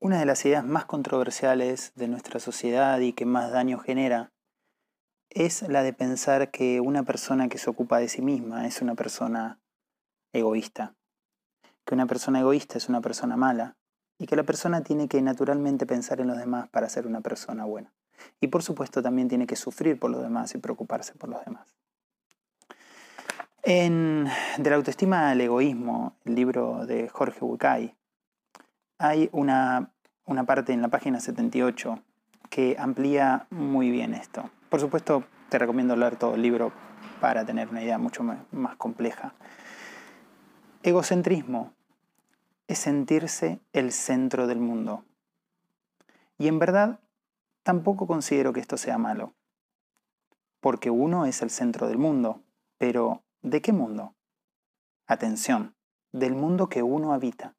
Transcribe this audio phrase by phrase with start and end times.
[0.00, 4.30] Una de las ideas más controversiales de nuestra sociedad y que más daño genera
[5.28, 8.94] es la de pensar que una persona que se ocupa de sí misma es una
[8.94, 9.58] persona
[10.32, 10.94] egoísta,
[11.84, 13.76] que una persona egoísta es una persona mala
[14.20, 17.64] y que la persona tiene que naturalmente pensar en los demás para ser una persona
[17.64, 17.92] buena.
[18.40, 21.74] Y por supuesto también tiene que sufrir por los demás y preocuparse por los demás.
[23.64, 24.28] En
[24.58, 27.97] De la autoestima al egoísmo, el libro de Jorge Bucay,
[28.98, 29.92] hay una,
[30.24, 32.02] una parte en la página 78
[32.50, 34.50] que amplía muy bien esto.
[34.68, 36.72] Por supuesto, te recomiendo leer todo el libro
[37.20, 39.34] para tener una idea mucho más compleja.
[40.82, 41.72] Egocentrismo
[42.66, 45.04] es sentirse el centro del mundo.
[46.36, 47.00] Y en verdad,
[47.62, 49.32] tampoco considero que esto sea malo,
[50.60, 52.42] porque uno es el centro del mundo,
[52.78, 54.14] pero ¿de qué mundo?
[55.06, 55.74] Atención,
[56.12, 57.54] del mundo que uno habita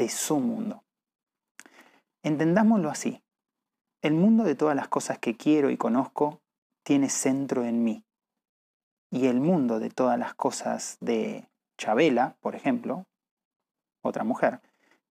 [0.00, 0.82] de su mundo.
[2.22, 3.22] Entendámoslo así.
[4.00, 6.40] El mundo de todas las cosas que quiero y conozco
[6.82, 8.02] tiene centro en mí.
[9.10, 13.04] Y el mundo de todas las cosas de Chabela, por ejemplo,
[14.02, 14.62] otra mujer,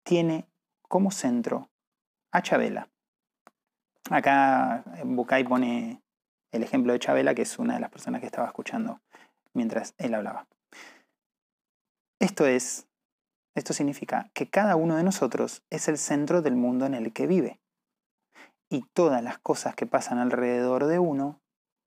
[0.01, 0.49] tiene
[0.81, 1.69] como centro
[2.31, 2.89] a Chabela.
[4.09, 6.01] Acá Bucay pone
[6.51, 9.01] el ejemplo de Chabela, que es una de las personas que estaba escuchando
[9.53, 10.47] mientras él hablaba.
[12.19, 12.88] Esto es
[13.59, 17.27] esto significa que cada uno de nosotros es el centro del mundo en el que
[17.27, 17.59] vive.
[18.69, 21.41] Y todas las cosas que pasan alrededor de uno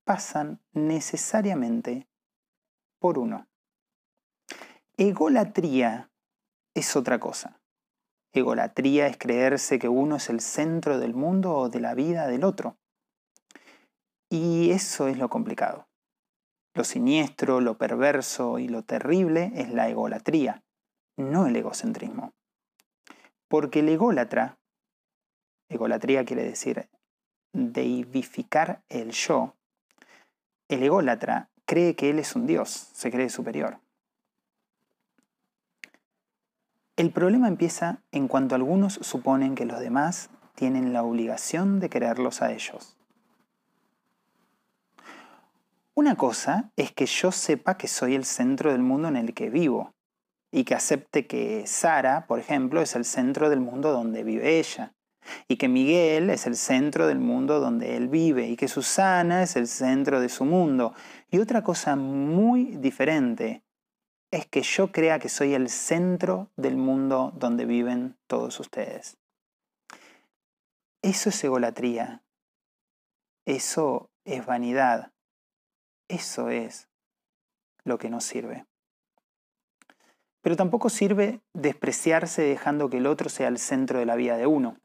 [0.05, 2.07] pasan necesariamente
[2.99, 3.47] por uno.
[4.97, 6.11] Egolatría
[6.73, 7.59] es otra cosa.
[8.33, 12.43] Egolatría es creerse que uno es el centro del mundo o de la vida del
[12.43, 12.77] otro.
[14.29, 15.87] Y eso es lo complicado.
[16.73, 20.63] Lo siniestro, lo perverso y lo terrible es la egolatría
[21.17, 22.33] no el egocentrismo.
[23.47, 24.57] Porque el ególatra,
[25.69, 26.89] egolatría quiere decir
[27.53, 29.55] deivificar el yo,
[30.69, 33.79] el ególatra cree que él es un dios, se cree superior.
[36.95, 42.41] El problema empieza en cuanto algunos suponen que los demás tienen la obligación de quererlos
[42.41, 42.97] a ellos.
[45.95, 49.49] Una cosa es que yo sepa que soy el centro del mundo en el que
[49.49, 49.93] vivo,
[50.53, 54.93] y que acepte que Sara, por ejemplo, es el centro del mundo donde vive ella,
[55.47, 59.55] y que Miguel es el centro del mundo donde él vive, y que Susana es
[59.55, 60.93] el centro de su mundo.
[61.31, 63.63] Y otra cosa muy diferente
[64.29, 69.17] es que yo crea que soy el centro del mundo donde viven todos ustedes.
[71.01, 72.21] Eso es egolatría.
[73.45, 75.13] Eso es vanidad.
[76.07, 76.89] Eso es
[77.83, 78.67] lo que nos sirve.
[80.43, 84.45] Pero tampoco sirve despreciarse dejando que el otro sea el centro de la vida de
[84.45, 84.77] uno.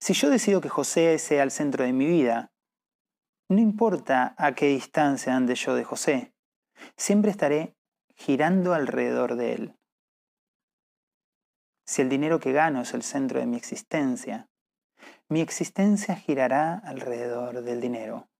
[0.00, 2.50] Si yo decido que José sea el centro de mi vida,
[3.50, 6.32] no importa a qué distancia ande yo de José,
[6.96, 7.76] siempre estaré
[8.16, 9.78] girando alrededor de él.
[11.84, 14.48] Si el dinero que gano es el centro de mi existencia,
[15.28, 18.30] mi existencia girará alrededor del dinero.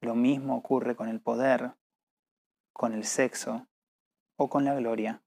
[0.00, 1.76] Lo mismo ocurre con el poder,
[2.72, 3.68] con el sexo,
[4.40, 5.22] o con la gloria.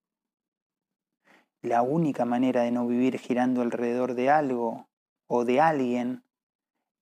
[1.62, 4.90] La única manera de no vivir girando alrededor de algo
[5.28, 6.24] o de alguien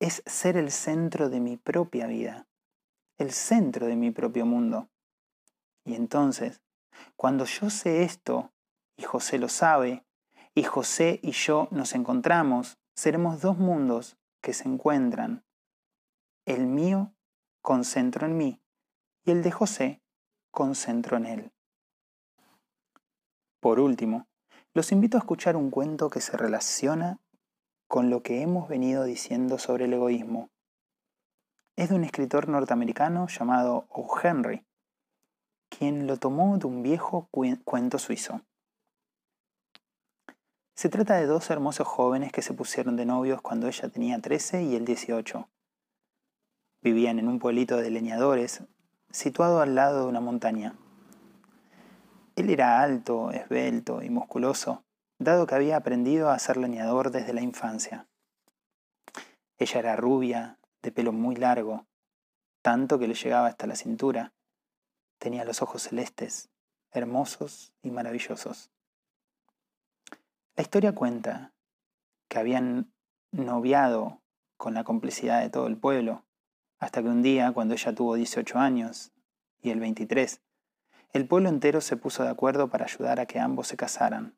[0.01, 2.49] es ser el centro de mi propia vida,
[3.17, 4.89] el centro de mi propio mundo.
[5.85, 6.61] Y entonces,
[7.15, 8.51] cuando yo sé esto,
[8.97, 10.05] y José lo sabe,
[10.53, 15.45] y José y yo nos encontramos, seremos dos mundos que se encuentran.
[16.45, 17.13] El mío
[17.61, 18.61] concentro en mí
[19.23, 20.01] y el de José
[20.51, 21.51] concentro en él.
[23.61, 24.27] Por último,
[24.73, 27.19] los invito a escuchar un cuento que se relaciona
[27.87, 30.49] con lo que hemos venido diciendo sobre el egoísmo.
[31.75, 34.07] Es de un escritor norteamericano llamado O.
[34.21, 34.65] Henry,
[35.69, 38.41] quien lo tomó de un viejo cuento suizo.
[40.75, 44.63] Se trata de dos hermosos jóvenes que se pusieron de novios cuando ella tenía 13
[44.63, 45.47] y él 18.
[46.81, 48.63] Vivían en un pueblito de leñadores
[49.11, 50.73] situado al lado de una montaña.
[52.41, 54.83] Él era alto, esbelto y musculoso,
[55.19, 58.07] dado que había aprendido a ser leñador desde la infancia.
[59.59, 61.85] Ella era rubia, de pelo muy largo,
[62.63, 64.33] tanto que le llegaba hasta la cintura.
[65.19, 66.49] Tenía los ojos celestes,
[66.89, 68.71] hermosos y maravillosos.
[70.55, 71.53] La historia cuenta
[72.27, 72.91] que habían
[73.29, 74.19] noviado
[74.57, 76.25] con la complicidad de todo el pueblo,
[76.79, 79.11] hasta que un día, cuando ella tuvo 18 años
[79.61, 80.41] y él 23,
[81.13, 84.35] el pueblo entero se puso de acuerdo para ayudar a que ambos se casaran.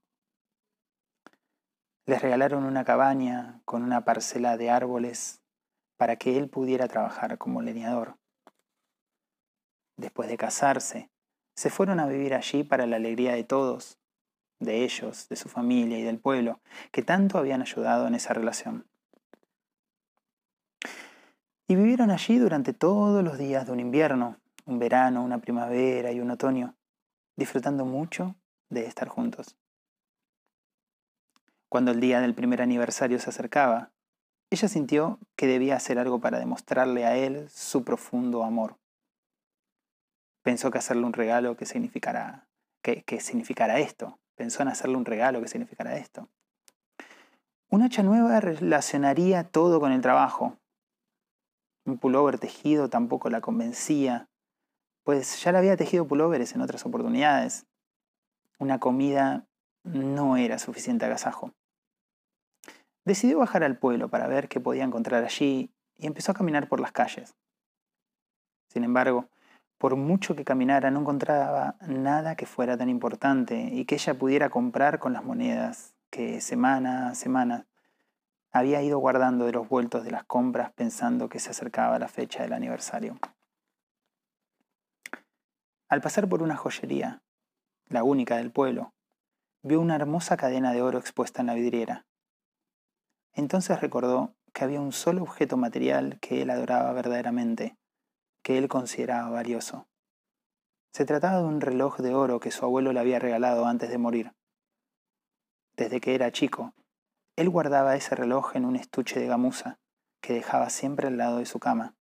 [2.05, 5.41] Les regalaron una cabaña con una parcela de árboles
[5.97, 8.17] para que él pudiera trabajar como leñador.
[9.95, 11.11] Después de casarse,
[11.55, 13.99] se fueron a vivir allí para la alegría de todos,
[14.59, 16.59] de ellos, de su familia y del pueblo,
[16.91, 18.87] que tanto habían ayudado en esa relación.
[21.67, 26.19] Y vivieron allí durante todos los días de un invierno, un verano, una primavera y
[26.19, 26.75] un otoño,
[27.35, 28.35] disfrutando mucho
[28.69, 29.55] de estar juntos.
[31.69, 33.91] Cuando el día del primer aniversario se acercaba,
[34.51, 38.77] ella sintió que debía hacer algo para demostrarle a él su profundo amor.
[40.43, 42.47] Pensó que hacerle un regalo que significara,
[42.83, 44.19] que, significara esto.
[44.35, 46.29] Pensó en hacerle un regalo que significara esto.
[47.69, 50.57] Un hacha nueva relacionaría todo con el trabajo.
[51.85, 54.29] Un pullover tejido tampoco la convencía,
[55.03, 57.65] pues ya le había tejido pullovers en otras oportunidades.
[58.59, 59.45] Una comida
[59.83, 61.53] no era suficiente agasajo.
[63.05, 66.79] Decidió bajar al pueblo para ver qué podía encontrar allí y empezó a caminar por
[66.79, 67.35] las calles.
[68.67, 69.29] Sin embargo,
[69.77, 74.49] por mucho que caminara no encontraba nada que fuera tan importante y que ella pudiera
[74.49, 77.67] comprar con las monedas que semana a semana
[78.51, 82.43] había ido guardando de los vueltos de las compras pensando que se acercaba la fecha
[82.43, 83.19] del aniversario.
[85.89, 87.21] Al pasar por una joyería,
[87.87, 88.93] la única del pueblo,
[89.61, 92.05] vio una hermosa cadena de oro expuesta en la vidriera.
[93.33, 97.77] Entonces recordó que había un solo objeto material que él adoraba verdaderamente,
[98.43, 99.87] que él consideraba valioso.
[100.91, 103.97] Se trataba de un reloj de oro que su abuelo le había regalado antes de
[103.97, 104.33] morir.
[105.75, 106.73] Desde que era chico,
[107.35, 109.79] él guardaba ese reloj en un estuche de gamuza
[110.21, 111.95] que dejaba siempre al lado de su cama.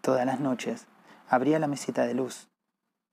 [0.00, 0.86] Todas las noches
[1.28, 2.48] abría la mesita de luz,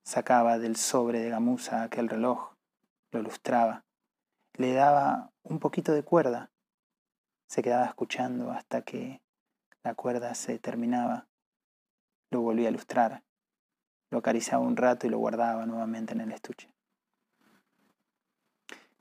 [0.03, 2.53] sacaba del sobre de gamuza aquel reloj,
[3.12, 3.85] lo lustraba
[4.57, 6.51] le daba un poquito de cuerda.
[7.47, 9.21] Se quedaba escuchando hasta que
[9.83, 11.27] la cuerda se terminaba.
[12.31, 13.23] Lo volvía a lustrar.
[14.09, 16.71] Lo acariciaba un rato y lo guardaba nuevamente en el estuche.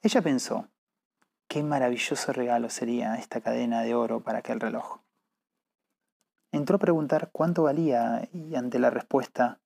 [0.03, 0.69] Ella pensó,
[1.49, 4.99] qué maravilloso regalo sería esta cadena de oro para aquel reloj.
[6.55, 9.59] Entró a preguntar cuánto valía y ante la respuesta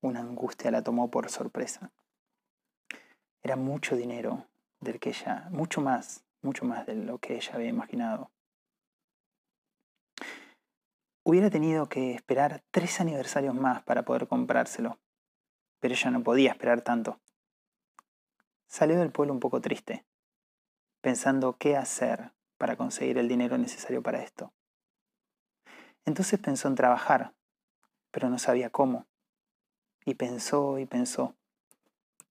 [0.00, 1.92] una angustia la tomó por sorpresa.
[3.42, 4.46] Era mucho dinero
[4.80, 8.30] del que ella, mucho más, mucho más de lo que ella había imaginado.
[11.22, 14.98] Hubiera tenido que esperar tres aniversarios más para poder comprárselo,
[15.80, 17.20] pero ella no podía esperar tanto.
[18.68, 20.06] Salió del pueblo un poco triste,
[21.02, 24.54] pensando qué hacer para conseguir el dinero necesario para esto.
[26.06, 27.34] Entonces pensó en trabajar,
[28.12, 29.06] pero no sabía cómo.
[30.04, 31.34] Y pensó y pensó,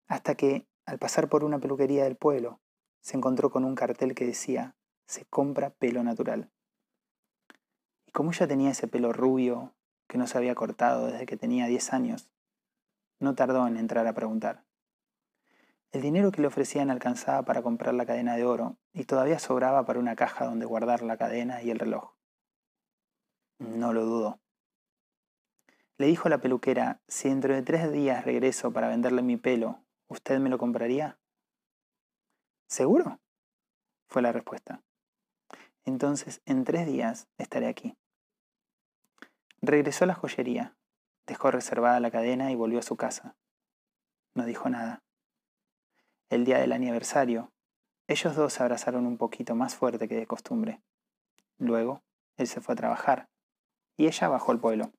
[0.07, 2.61] hasta que al pasar por una peluquería del pueblo,
[3.01, 4.75] se encontró con un cartel que decía,
[5.07, 6.49] se compra pelo natural.
[8.07, 9.73] Y como ella tenía ese pelo rubio
[10.07, 12.29] que no se había cortado desde que tenía 10 años,
[13.19, 14.63] no tardó en entrar a preguntar.
[15.91, 19.85] El dinero que le ofrecían alcanzaba para comprar la cadena de oro y todavía sobraba
[19.85, 22.14] para una caja donde guardar la cadena y el reloj.
[23.59, 24.39] No lo dudó.
[25.97, 29.85] Le dijo a la peluquera, si dentro de tres días regreso para venderle mi pelo
[30.07, 31.17] ¿Usted me lo compraría?
[32.67, 33.19] ¿Seguro?
[34.07, 34.83] Fue la respuesta.
[35.83, 37.97] Entonces, en tres días estaré aquí.
[39.61, 40.77] Regresó a la joyería,
[41.25, 43.35] dejó reservada la cadena y volvió a su casa.
[44.35, 45.03] No dijo nada.
[46.29, 47.51] El día del aniversario,
[48.07, 50.81] ellos dos se abrazaron un poquito más fuerte que de costumbre.
[51.57, 52.03] Luego,
[52.37, 53.29] él se fue a trabajar
[53.97, 54.91] y ella bajó al pueblo.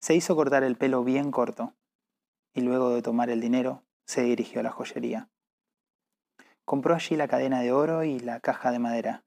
[0.00, 1.74] Se hizo cortar el pelo bien corto
[2.54, 5.28] y luego de tomar el dinero se dirigió a la joyería.
[6.64, 9.24] Compró allí la cadena de oro y la caja de madera.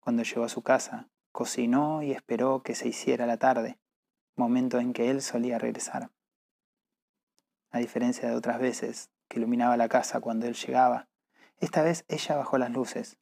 [0.00, 3.78] Cuando llegó a su casa, cocinó y esperó que se hiciera la tarde,
[4.36, 6.10] momento en que él solía regresar.
[7.70, 11.08] A diferencia de otras veces, que iluminaba la casa cuando él llegaba,
[11.58, 13.18] esta vez ella bajó las luces.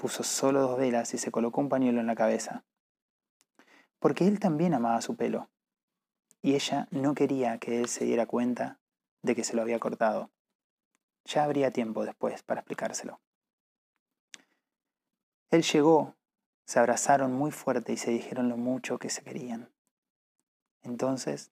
[0.00, 2.64] Puso solo dos velas y se colocó un pañuelo en la cabeza.
[3.98, 5.50] Porque él también amaba su pelo
[6.40, 8.78] y ella no quería que él se diera cuenta
[9.20, 10.30] de que se lo había cortado.
[11.26, 13.20] Ya habría tiempo después para explicárselo.
[15.50, 16.14] Él llegó,
[16.64, 19.70] se abrazaron muy fuerte y se dijeron lo mucho que se querían.
[20.80, 21.50] Entonces,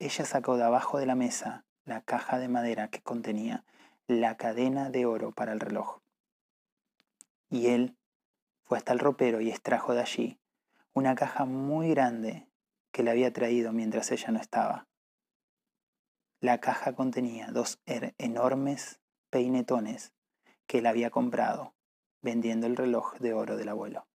[0.00, 3.64] ella sacó de abajo de la mesa la caja de madera que contenía
[4.08, 6.00] la cadena de oro para el reloj.
[7.48, 7.96] Y él
[8.64, 10.40] fue hasta el ropero y extrajo de allí
[10.92, 12.48] una caja muy grande
[12.90, 14.88] que le había traído mientras ella no estaba.
[16.40, 19.00] La caja contenía dos er-, enormes
[19.30, 20.12] peinetones
[20.66, 21.74] que él había comprado
[22.20, 24.06] vendiendo el reloj de oro del abuelo.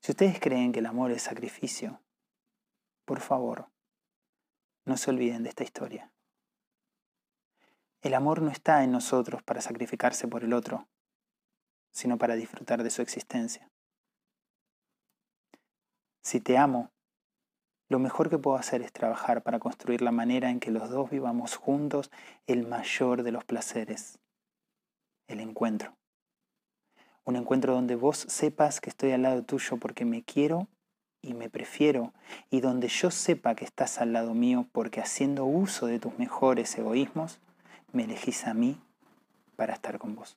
[0.00, 2.00] Si ustedes creen que el amor es sacrificio,
[3.04, 3.70] por favor,
[4.84, 6.13] no se olviden de esta historia.
[8.04, 10.86] El amor no está en nosotros para sacrificarse por el otro,
[11.90, 13.70] sino para disfrutar de su existencia.
[16.22, 16.90] Si te amo,
[17.88, 21.08] lo mejor que puedo hacer es trabajar para construir la manera en que los dos
[21.08, 22.10] vivamos juntos
[22.46, 24.18] el mayor de los placeres,
[25.26, 25.96] el encuentro.
[27.24, 30.68] Un encuentro donde vos sepas que estoy al lado tuyo porque me quiero
[31.22, 32.12] y me prefiero,
[32.50, 36.76] y donde yo sepa que estás al lado mío porque haciendo uso de tus mejores
[36.76, 37.40] egoísmos,
[37.94, 38.80] me elegís a mí
[39.56, 40.36] para estar con vos.